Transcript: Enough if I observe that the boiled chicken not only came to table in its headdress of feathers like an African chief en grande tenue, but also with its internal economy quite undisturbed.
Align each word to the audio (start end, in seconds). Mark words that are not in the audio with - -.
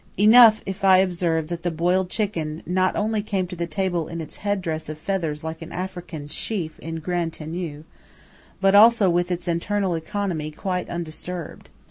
Enough 0.17 0.63
if 0.65 0.83
I 0.83 0.97
observe 0.97 1.47
that 1.49 1.61
the 1.61 1.69
boiled 1.69 2.09
chicken 2.09 2.63
not 2.65 2.95
only 2.95 3.21
came 3.21 3.45
to 3.45 3.67
table 3.67 4.07
in 4.07 4.19
its 4.19 4.37
headdress 4.37 4.89
of 4.89 4.97
feathers 4.97 5.43
like 5.43 5.61
an 5.61 5.71
African 5.71 6.27
chief 6.27 6.79
en 6.81 6.95
grande 6.95 7.33
tenue, 7.33 7.83
but 8.59 8.73
also 8.73 9.11
with 9.11 9.29
its 9.29 9.47
internal 9.47 9.93
economy 9.93 10.49
quite 10.49 10.89
undisturbed. 10.89 11.69